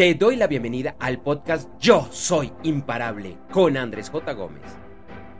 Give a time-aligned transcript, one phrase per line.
[0.00, 4.32] Te doy la bienvenida al podcast Yo Soy Imparable con Andrés J.
[4.32, 4.62] Gómez.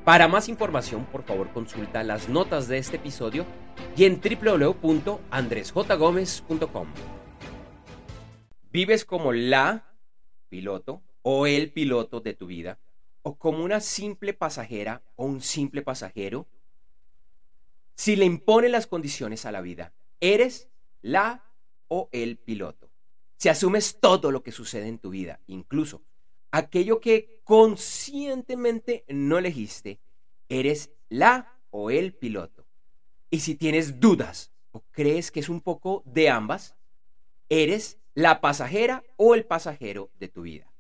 [0.05, 3.47] Para más información, por favor, consulta las notas de este episodio
[3.97, 6.89] y en www.andresjgomez.com.
[8.71, 9.95] ¿Vives como la
[10.51, 12.79] piloto o el piloto de tu vida
[13.23, 16.47] o como una simple pasajera o un simple pasajero?
[17.95, 20.69] Si le imponen las condiciones a la vida, ¿eres
[21.01, 21.47] la
[21.89, 22.90] o el piloto?
[23.41, 26.03] Si asumes todo lo que sucede en tu vida, incluso
[26.51, 29.99] aquello que conscientemente no elegiste,
[30.51, 32.67] eres la o el piloto.
[33.31, 36.77] Y si tienes dudas o crees que es un poco de ambas,
[37.49, 40.71] eres la pasajera o el pasajero de tu vida.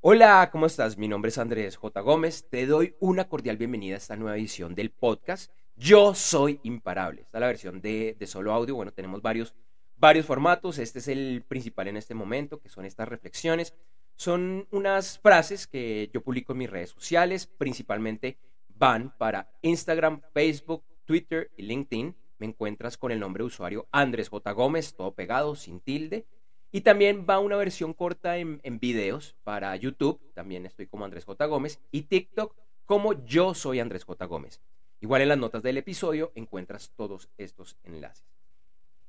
[0.00, 0.96] Hola, ¿cómo estás?
[0.96, 2.00] Mi nombre es Andrés J.
[2.00, 2.48] Gómez.
[2.48, 5.52] Te doy una cordial bienvenida a esta nueva edición del podcast.
[5.74, 7.20] Yo soy imparable.
[7.20, 8.76] Esta es la versión de, de solo audio.
[8.76, 9.54] Bueno, tenemos varios
[9.96, 10.78] varios formatos.
[10.78, 13.74] Este es el principal en este momento, que son estas reflexiones.
[14.16, 20.84] Son unas frases que yo publico en mis redes sociales, principalmente van para Instagram, Facebook,
[21.04, 22.14] Twitter y LinkedIn.
[22.38, 24.52] Me encuentras con el nombre de usuario Andrés J.
[24.52, 26.26] Gómez, todo pegado, sin tilde.
[26.72, 31.46] Y también va una versión corta en, videos para YouTube, también estoy como Andrés J.
[31.46, 32.54] Gómez, y TikTok
[32.84, 34.24] como yo soy Andrés J.
[34.26, 34.60] Gómez.
[35.00, 38.35] Igual en las notas del episodio encuentras todos estos enlaces.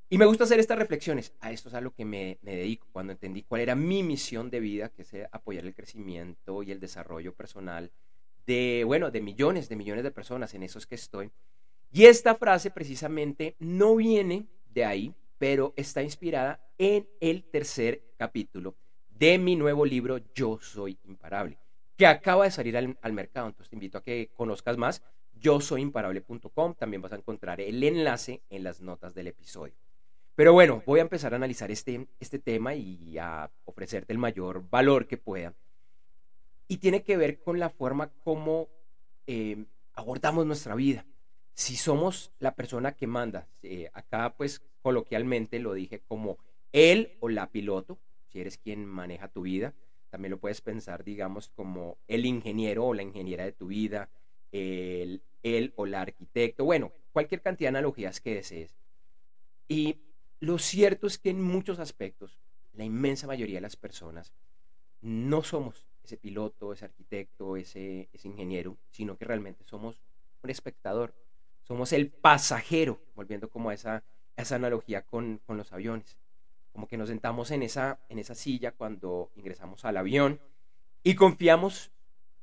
[0.09, 1.33] Y me gusta hacer estas reflexiones.
[1.41, 4.61] A esto es a lo que me, dedico cuando entendí cuál era mi misión de
[4.61, 7.91] vida, que es eh, apoyar el crecimiento y el desarrollo personal
[8.45, 10.53] de, bueno, de millones, de millones de personas.
[10.53, 11.29] En eso es que estoy.
[11.91, 18.75] Y esta frase precisamente no viene de ahí, pero está inspirada en el tercer capítulo
[19.09, 21.59] de mi nuevo libro Yo Soy Imparable,
[21.97, 23.47] que acaba de salir al, al mercado.
[23.47, 25.01] Entonces te invito a que conozcas más.
[25.33, 26.75] Yo soy imparable.com.
[26.75, 29.73] También vas a encontrar el enlace en las notas del episodio.
[30.37, 34.69] Pero bueno, voy a empezar a analizar este, este tema y a ofrecerte el mayor
[34.69, 35.55] valor que pueda.
[36.67, 38.69] Y tiene que ver con la forma como
[39.25, 41.07] eh, abordamos nuestra vida.
[41.55, 46.37] Si somos la persona que manda, eh, acá pues coloquialmente lo dije como
[46.71, 47.97] él o la piloto,
[48.27, 49.73] si eres quien maneja tu vida,
[50.11, 54.11] también lo puedes pensar, digamos, como el ingeniero o la ingeniera de tu vida,
[54.51, 58.77] el, él o la arquitecto, bueno, cualquier cantidad de analogías que desees.
[59.67, 59.97] Y
[60.39, 62.37] lo cierto es que en muchos aspectos,
[62.73, 64.33] la inmensa mayoría de las personas
[65.01, 69.99] no somos ese piloto, ese arquitecto, ese, ingeniero, sino que realmente somos
[70.43, 71.13] un espectador,
[71.63, 74.03] somos el pasajero, volviendo como a esa,
[74.51, 76.17] analogía con, los aviones,
[76.71, 77.99] como que nos sentamos en esa,
[78.35, 80.39] silla cuando ingresamos al avión
[81.03, 81.91] y confiamos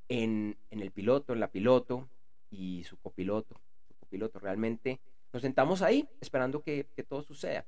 [0.08, 2.08] en, el piloto, en la piloto
[2.50, 5.00] y su copiloto, su copiloto, realmente
[5.32, 7.64] nos sentamos ahí esperando que todo suceda.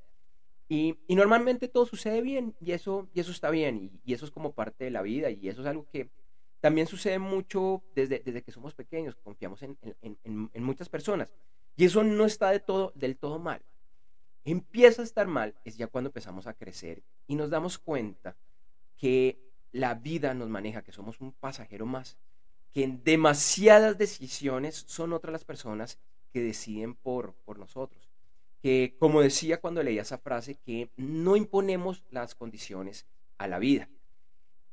[0.69, 4.53] Y, normalmente todo sucede bien y eso, y eso está bien y, eso es como
[4.53, 6.11] parte de la vida y eso es algo que
[6.61, 11.33] también sucede mucho desde, desde que somos pequeños, confiamos en, en, muchas personas
[11.77, 13.63] y eso no está de todo, del todo mal.
[14.45, 18.37] Empieza a estar mal es ya cuando empezamos a crecer y nos damos cuenta
[18.97, 19.39] que
[19.71, 22.17] la vida nos maneja, que somos un pasajero más,
[22.73, 25.99] que en demasiadas decisiones son otras las personas
[26.33, 28.06] que deciden por, por nosotros
[28.67, 33.07] que, como decía cuando leía esa frase, que no imponemos las condiciones
[33.39, 33.89] a la vida.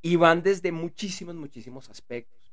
[0.01, 2.51] Y van desde muchísimos, muchísimos aspectos.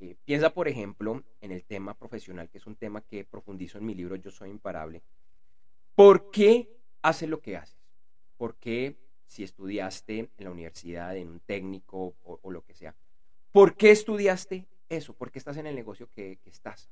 [0.00, 3.84] Eh, piensa, por ejemplo, en el tema profesional, que es un tema que profundizo en
[3.84, 5.02] mi libro Yo Soy Imparable.
[5.94, 6.70] ¿Por qué
[7.02, 7.76] haces lo que haces?
[8.38, 12.94] ¿Por qué si estudiaste en la universidad, en un técnico o, lo que sea?
[13.52, 15.12] ¿Por qué estudiaste eso?
[15.12, 16.88] ¿Por qué estás en el negocio que estás?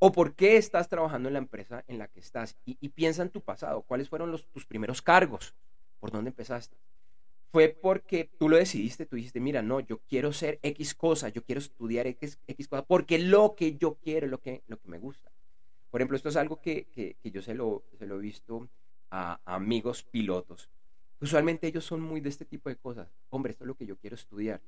[0.00, 2.56] O por qué estás trabajando en la empresa en la que estás.
[2.64, 5.54] Y, piensa en tu pasado, cuáles fueron tus primeros cargos,
[6.00, 6.76] por dónde empezaste.
[7.52, 11.44] Fue porque tú lo decidiste, tú dijiste, mira, no, yo quiero ser X cosa, yo
[11.44, 14.88] quiero estudiar X, X cosa, porque lo que yo quiero es lo que, lo que
[14.88, 15.30] me gusta.
[15.90, 18.68] Por ejemplo, esto es algo que, que, yo se lo, se lo he visto
[19.10, 20.70] a, a amigos pilotos.
[21.20, 23.12] Usualmente ellos son muy de este tipo de cosas.
[23.28, 24.62] Hombre, esto es lo que yo quiero estudiar.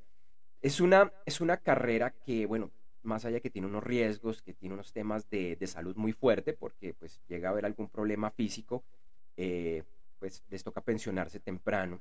[0.60, 2.70] Es una, es una carrera que, bueno,
[3.04, 6.52] más allá que tiene unos riesgos, que tiene unos temas de, de salud muy fuerte,
[6.52, 8.84] porque pues llega a haber algún problema físico,
[9.36, 9.82] eh,
[10.18, 12.00] pues les toca pensionarse temprano.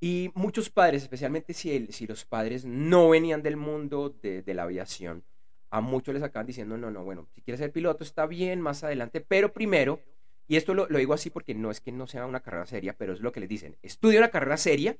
[0.00, 4.54] Y muchos padres, especialmente si, el, si los padres no venían del mundo de, de,
[4.54, 5.24] la aviación,
[5.70, 8.84] a muchos les acaban diciendo, no, no, bueno, si quieres ser piloto está bien, más
[8.84, 10.00] adelante, pero primero,
[10.46, 12.96] y esto lo, lo digo así porque no es que no sea una carrera seria,
[12.96, 14.96] pero es lo que les dicen, estudia una carrera seria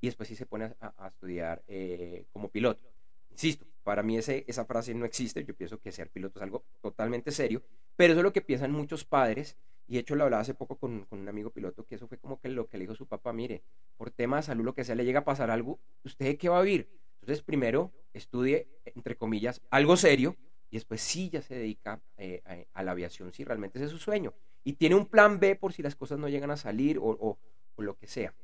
[0.00, 2.82] y después sí se pone a, a estudiar eh, como piloto.
[3.30, 6.64] Insisto, Para mí ese, esa frase no existe, yo pienso que ser piloto es algo
[6.80, 7.62] totalmente serio,
[7.96, 9.56] pero eso es lo que piensan muchos padres,
[9.88, 12.40] y de hecho lo hablaba hace poco con, un amigo piloto, que eso fue como
[12.40, 13.62] que lo que le dijo su papá, mire,
[13.96, 16.58] por tema de salud, lo que sea, le llega a pasar algo, ¿usted qué va
[16.58, 16.88] a vivir?
[17.20, 20.36] Entonces primero estudie, entre comillas, algo serio,
[20.70, 22.42] y después sí ya se dedica eh,
[22.72, 24.32] a, la aviación si realmente ese es su sueño.
[24.64, 27.38] Y tiene un plan B por si las cosas no llegan a salir o, o,
[27.74, 28.34] o lo que sea.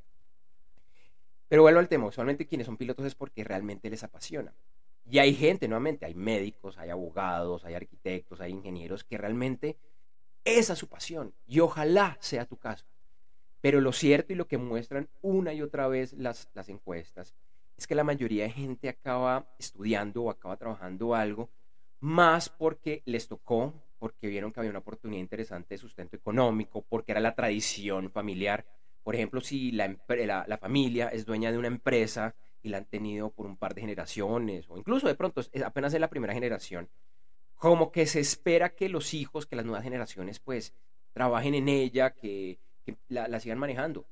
[1.48, 4.52] Pero vuelvo al tema, usualmente quienes son pilotos es porque realmente les apasiona.
[5.10, 9.78] Y hay gente, nuevamente, hay médicos, hay abogados, hay arquitectos, hay ingenieros que realmente
[10.44, 11.34] esa es su pasión.
[11.46, 12.86] Y ojalá sea tu caso.
[13.60, 17.34] Pero lo cierto y lo que muestran una y otra vez las, las encuestas
[17.76, 21.48] es que la mayoría de gente acaba estudiando o acaba trabajando algo
[22.00, 27.12] más porque les tocó, porque vieron que había una oportunidad interesante de sustento económico, porque
[27.12, 28.66] era la tradición familiar.
[29.02, 29.96] Por ejemplo, si la,
[30.46, 33.80] la, familia es dueña de una empresa y la han tenido por un par de
[33.80, 36.88] generaciones, o incluso de pronto apenas es la primera generación,
[37.56, 40.72] como que se espera que los hijos, que las nuevas generaciones, pues
[41.12, 42.58] trabajen en ella, que,
[43.08, 44.06] la, la, sigan manejando.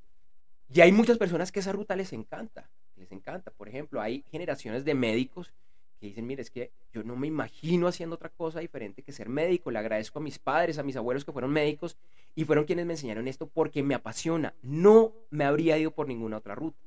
[0.68, 3.52] Y hay muchas personas que esa ruta les encanta, les encanta.
[3.52, 5.52] Por ejemplo, hay generaciones de médicos
[6.00, 9.28] que dicen, mire, es que yo no me imagino haciendo otra cosa diferente que ser
[9.28, 9.70] médico.
[9.70, 11.96] Le agradezco a mis padres, a mis abuelos que fueron médicos
[12.34, 14.54] y fueron quienes me enseñaron esto porque me apasiona.
[14.62, 16.78] No me habría ido por ninguna otra ruta.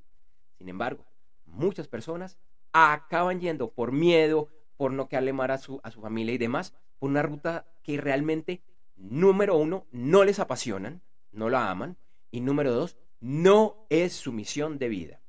[0.58, 1.06] Sin embargo,
[1.51, 2.38] muchas personas
[2.74, 6.74] acaban yendo por miedo, por no quedarle mal a su, a su familia y demás,
[7.00, 8.63] por una ruta que realmente,
[8.96, 11.01] número uno, no les apasionan,
[11.31, 11.98] no la aman,
[12.31, 15.22] y número dos, no es su misión de vida.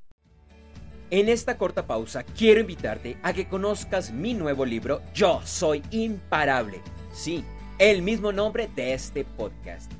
[1.11, 6.82] En esta corta pausa quiero invitarte a que conozcas mi nuevo libro Yo Soy Imparable.
[7.12, 7.44] Sí,
[7.78, 9.90] el mismo nombre de este podcast.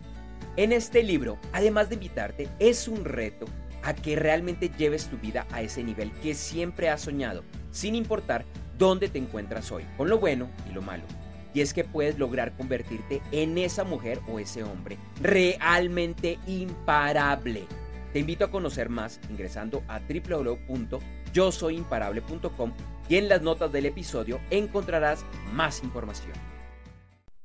[0.57, 3.47] En este libro, además de invitarte, es un reto
[3.83, 8.45] a que realmente lleves tu vida a ese nivel que siempre has soñado, sin importar
[8.79, 11.05] dónde te encuentras hoy, con lo bueno y lo malo.
[11.53, 17.67] Y es que puedes lograr convertirte en esa mujer o ese hombre realmente imparable
[18.13, 22.73] te invito a conocer más ingresando a www.yosoyimparable.com
[23.09, 26.33] y en las notas del episodio encontrarás más información.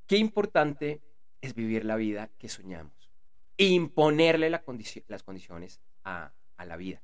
[0.08, 1.04] Qué importante
[1.42, 3.12] es vivir la vida que soñamos,
[3.58, 6.32] imponerle las condiciones a,
[6.66, 7.02] la vida,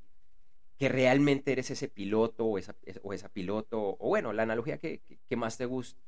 [0.78, 5.02] que realmente eres ese piloto o esa, o esa piloto, o bueno, la analogía que,
[5.28, 6.00] que más te guste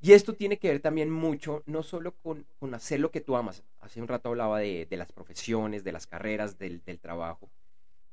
[0.00, 3.64] y esto tiene que ver también mucho, no solo con, hacer lo que tú amas.
[3.80, 7.50] Hace un rato hablaba de, las profesiones, de las carreras, del, trabajo,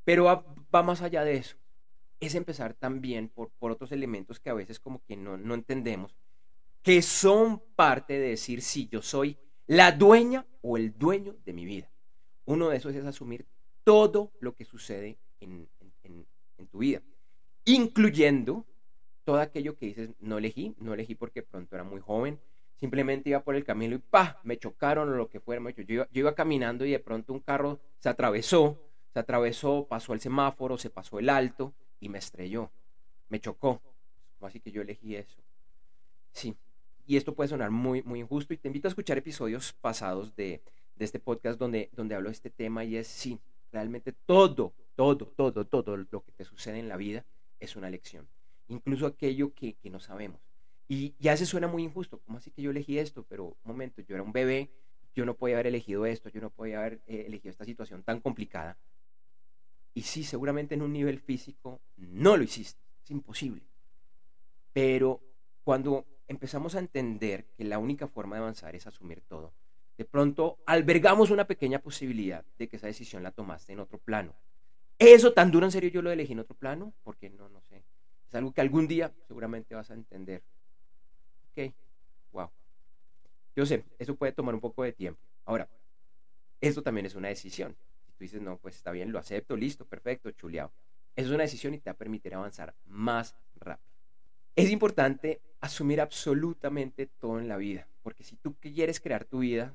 [0.04, 1.58] pero va, más allá de eso.
[2.20, 6.16] Es empezar también por, por otros elementos que a veces como que no, no entendemos,
[6.82, 9.38] que son parte de decir si yo soy
[9.68, 11.92] la dueña o el dueño de mi vida.
[12.46, 13.46] Uno de esos es asumir
[13.86, 15.70] todo lo que sucede en,
[16.72, 17.02] tu vida,
[17.66, 18.66] incluyendo
[19.24, 22.40] todo aquello que dices, no elegí, no elegí porque pronto era muy joven,
[22.76, 24.42] simplemente iba por el camino y ¡pa!
[24.44, 25.62] me chocaron o lo que fuera.
[25.70, 28.82] Yo iba, yo iba caminando y de pronto un carro se atravesó,
[29.14, 32.72] se atravesó, pasó el semáforo, se pasó el alto y me estrelló,
[33.30, 33.82] me chocó.
[34.42, 35.42] Así que yo elegí eso.
[36.32, 36.56] Sí,
[37.06, 40.64] y esto puede sonar muy, muy injusto y te invito a escuchar episodios pasados de,
[40.96, 43.40] de este podcast donde, donde hablo de este tema y es sí,
[43.76, 47.26] realmente todo, todo, todo, todo lo que te sucede en la vida
[47.60, 48.28] es una lección
[48.68, 50.40] incluso aquello que, no sabemos.
[50.88, 52.20] Y ya se suena muy injusto.
[52.26, 53.26] ¿Cómo así que yo elegí esto?
[53.28, 54.70] Pero un momento, yo era un bebé,
[55.16, 58.20] yo no podía haber elegido esto, yo no podía haber eh, elegido esta situación tan
[58.20, 58.78] complicada.
[59.94, 63.64] Y sí, seguramente en un nivel físico no lo hiciste, es imposible.
[64.74, 65.22] Pero
[65.64, 69.54] cuando empezamos a entender que la única forma de avanzar es asumir todo,
[69.98, 74.36] de pronto albergamos una pequeña posibilidad de que esa decisión la tomaste en otro plano.
[75.00, 76.94] ¿Eso tan duro en serio yo lo elegí en otro plano?
[77.04, 77.84] Porque no, no sé.
[78.28, 80.44] Es algo que algún día seguramente vas a entender.
[81.52, 81.74] Ok,
[82.32, 82.50] wow.
[83.56, 85.22] Yo sé, eso puede tomar un poco de tiempo.
[85.46, 85.70] Ahora,
[86.62, 87.76] esto también es una decisión.
[88.06, 90.72] Si tú dices, no, pues está bien, lo acepto, listo, perfecto, chuleado.
[91.16, 93.95] Eso es una decisión y te va a permitir avanzar más rápido.
[94.56, 99.74] Es importante asumir absolutamente todo en la vida, porque si tú quieres crear tu vida,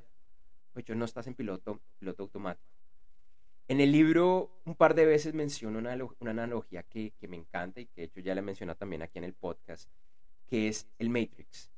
[0.73, 2.71] pues yo no estás en piloto, piloto automático.
[3.69, 5.93] En el libro un par de veces menciono una,
[6.31, 9.25] analogía que, me encanta y que de hecho ya la he mencionado también aquí en
[9.25, 9.89] el podcast,
[10.49, 11.71] que es el Matrix.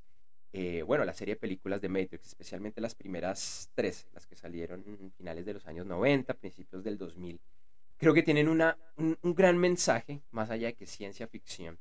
[0.54, 4.84] Eh, bueno, la serie de películas de Matrix, especialmente las primeras tres, las que salieron
[5.16, 7.40] finales de los años 90, principios del 2000,
[7.98, 11.78] creo que tienen una, un, gran mensaje, más allá de que ciencia ficción,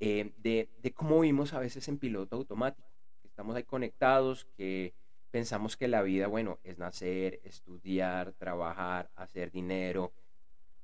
[0.00, 2.88] eh, de, de cómo vivimos a veces en piloto automático.
[3.24, 4.94] Estamos ahí conectados, que
[5.30, 10.12] pensamos que la vida, bueno, es nacer, estudiar, trabajar, hacer dinero.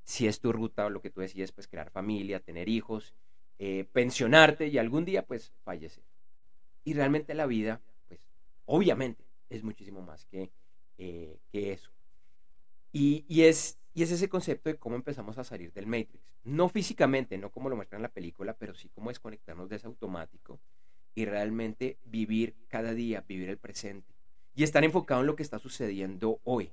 [0.05, 3.15] Si es tu ruta, lo que tú decides, pues crear familia, tener hijos.
[3.59, 6.03] eh, pensionarte y algún día pues fallecer.
[6.85, 8.21] Y realmente la vida, pues
[8.67, 10.51] obviamente es muchísimo más que,
[10.99, 11.93] eh, que eso.
[12.93, 16.33] Y, y, es, y es ese concepto de cómo empezamos a salir del Matrix.
[16.45, 19.87] No físicamente, no como lo muestra en la película, pero sí cómo desconectarnos de ese
[19.87, 20.61] automático
[21.15, 24.15] y realmente vivir cada día, vivir el presente.
[24.55, 26.71] Y estar enfocado en lo que está sucediendo hoy.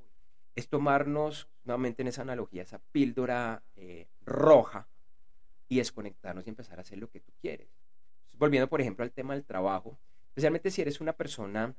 [0.56, 4.88] Es tomarnos, nuevamente en esa analogía, esa píldora eh, roja
[5.68, 7.70] y desconectarnos y empezar a hacer lo que tú quieres.
[8.34, 10.00] volviendo, por ejemplo, al tema del trabajo,
[10.30, 11.76] especialmente si eres una persona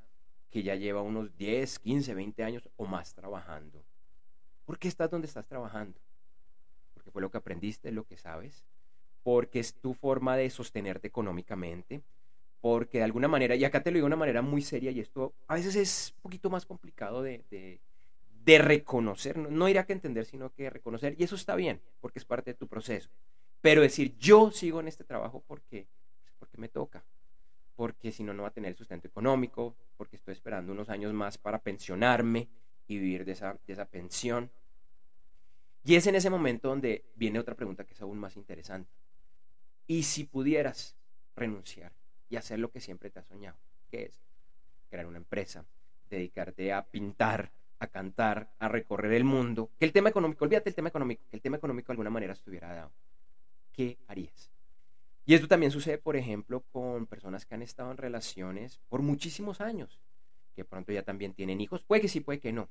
[0.51, 3.83] que ya lleva unos 10, 15, 20 años o más trabajando.
[4.71, 5.99] ¿Por qué estás donde estás trabajando?
[6.95, 8.65] Porque fue lo que aprendiste, lo que sabes,
[9.25, 12.03] porque es tu forma de sostenerte económicamente,
[12.61, 15.01] porque de alguna manera, y acá te lo digo de una manera muy seria, y
[15.01, 17.81] esto a veces es un poquito más complicado de,
[18.47, 22.21] reconocer, no, no ir a que entender, sino que reconocer, y eso está bien, porque
[22.21, 23.11] es parte de tu proceso.
[23.61, 25.89] Pero decir, yo sigo en este trabajo porque,
[26.39, 27.03] porque me toca,
[27.75, 31.39] porque si no, no va a tener sustento económico, porque estoy esperando unos años más
[31.39, 32.47] para pensionarme
[32.87, 34.49] y vivir de esa, de esa pensión.
[35.85, 38.91] Y es en ese momento donde viene otra pregunta que es aún más interesante.
[39.87, 40.97] ¿Y si pudieras
[41.35, 41.93] renunciar
[42.29, 43.57] y hacer lo que siempre te has soñado?
[43.91, 44.21] ¿Qué es?
[44.89, 45.65] Crear una empresa,
[46.09, 49.71] dedicarte a pintar, a cantar, a recorrer el mundo.
[49.79, 52.35] Que el tema económico, olvídate el tema económico, que el tema económico de alguna manera
[52.35, 52.93] estuviera dado.
[53.73, 54.51] ¿qué harías?
[55.25, 59.61] Y esto también sucede, por ejemplo, con personas que han estado en relaciones por muchísimos
[59.61, 60.01] años,
[60.55, 62.69] que pronto ya también tienen hijos, puede que sí, puede que no,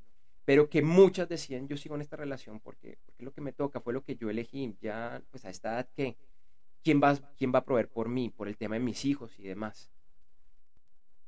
[0.50, 3.82] pero que muchas decían, yo sigo en esta relación porque, porque lo que me toca
[3.82, 6.18] fue lo que yo elegí, ya pues a esta edad que,
[6.84, 9.44] ¿quién va, ¿quién va a proveer por mí, por el tema de mis hijos y
[9.44, 9.92] demás?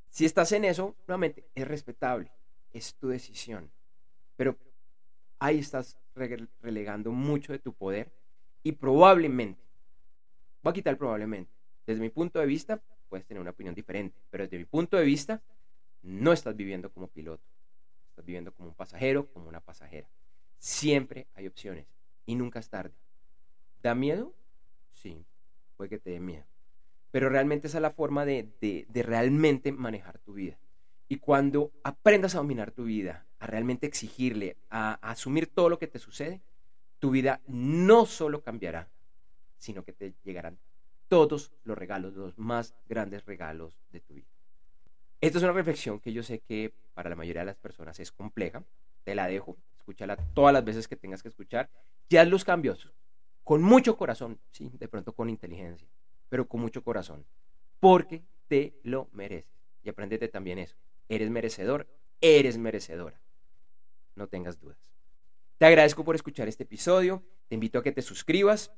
[0.08, 2.32] Si estás en eso, nuevamente, es respetable,
[2.72, 3.70] es tu decisión,
[4.34, 4.58] pero
[5.38, 5.96] ahí estás
[6.60, 8.10] relegando mucho de tu poder
[8.64, 9.62] y probablemente,
[10.64, 11.52] voy a quitar probablemente,
[11.86, 15.04] desde mi punto de vista, puedes tener una opinión diferente, pero desde mi punto de
[15.04, 15.40] vista,
[16.02, 17.51] no estás viviendo como piloto,
[18.24, 20.08] viviendo como un pasajero, como una pasajera.
[20.58, 21.86] Siempre hay opciones
[22.26, 22.94] y nunca es tarde.
[23.82, 24.34] ¿Da miedo?
[24.92, 25.24] Sí,
[25.76, 26.44] puede que te dé miedo.
[27.10, 30.58] Pero realmente esa es la forma de, de realmente manejar tu vida.
[31.08, 35.78] Y cuando aprendas a dominar tu vida, a realmente exigirle, a, a asumir todo lo
[35.78, 36.40] que te sucede,
[37.00, 38.88] tu vida no solo cambiará,
[39.58, 40.58] sino que te llegarán
[41.08, 44.28] todos los regalos, los más grandes regalos de tu vida.
[45.22, 48.10] Esta es una reflexión que yo sé que para la mayoría de las personas es
[48.10, 48.64] compleja.
[49.04, 51.70] Te la dejo, escúchala todas las veces que tengas que escuchar
[52.08, 52.90] y haz los cambios
[53.44, 55.88] con mucho corazón, sí, de pronto con inteligencia,
[56.28, 57.24] pero con mucho corazón,
[57.78, 59.52] porque te lo mereces.
[59.84, 60.76] Y apréndete también eso.
[61.08, 61.86] Eres merecedor,
[62.20, 63.20] eres merecedora.
[64.16, 64.92] No tengas dudas.
[65.58, 67.22] Te agradezco por escuchar este episodio.
[67.46, 68.72] Te invito a que te suscribas,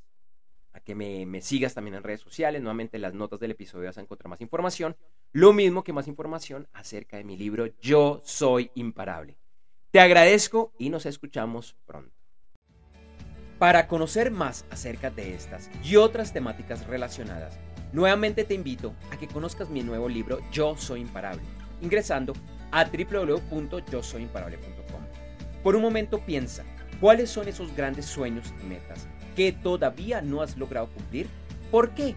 [0.85, 2.63] que me, sigas también en redes sociales.
[2.63, 4.97] Nuevamente en las notas del episodio vas a encontrar más información.
[5.33, 9.37] Lo mismo que más información acerca de mi libro Yo Soy Imparable.
[9.91, 12.15] Te agradezco y nos escuchamos pronto.
[13.59, 17.59] Para conocer más acerca de estas y otras temáticas relacionadas,
[17.93, 21.43] nuevamente te invito a que conozcas mi nuevo libro Yo Soy Imparable,
[21.81, 22.33] ingresando
[22.73, 25.03] a www.yosoyimparable.com.
[25.63, 26.65] Por un momento piensa,
[27.01, 31.29] ¿Cuáles son esos grandes sueños y metas que todavía no has logrado cumplir?
[31.71, 32.17] ¿Por qué?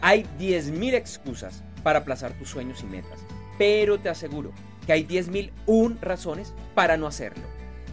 [0.00, 3.20] Hay 10.000 excusas para aplazar tus sueños y metas,
[3.58, 4.52] pero te aseguro
[4.86, 7.44] que hay 10.001 razones para no hacerlo.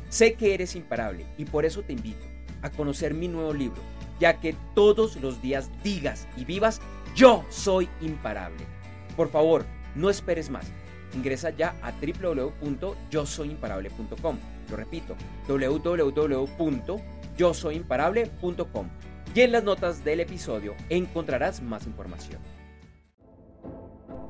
[0.09, 2.25] Sé que eres imparable y por eso te invito
[2.61, 3.81] a conocer mi nuevo libro,
[4.19, 6.81] ya que todos los días digas y vivas,
[7.15, 8.63] yo soy imparable.
[9.15, 9.65] Por favor,
[9.95, 10.65] no esperes más.
[11.13, 14.37] Ingresa ya a www.yosoyimparable.com
[14.69, 15.15] lo repito,
[17.37, 18.89] www.yosoyimparable.com.
[19.35, 22.39] Y en las notas del episodio encontrarás más información.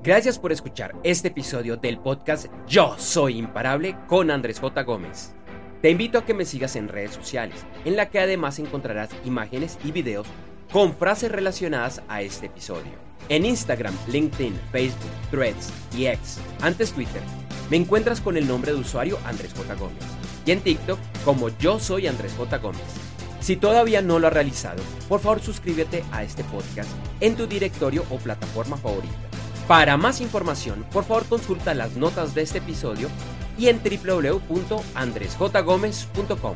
[0.02, 4.84] Gracias por escuchar este episodio del podcast Yo Soy Imparable con Andrés J.
[4.84, 5.34] Gómez.
[5.82, 9.78] Te invito a que me sigas en redes sociales, en la que además encontrarás imágenes
[9.84, 10.28] y videos
[10.72, 12.92] con frases relacionadas a este episodio.
[13.30, 17.22] En Instagram, LinkedIn, Facebook, Threads y X, antes Twitter,
[17.70, 19.76] me encuentras con el nombre de usuario Andrés J.
[19.76, 22.58] Gómez y en TikTok como yo soy Andrés J.
[22.58, 22.82] Gómez.
[23.40, 28.06] Si todavía no lo has realizado, por favor suscríbete a este podcast en tu directorio
[28.10, 29.14] o plataforma favorita.
[29.68, 33.10] Para más información, por favor consulta las notas de este episodio
[33.58, 36.56] y en www.andresjgomez.com.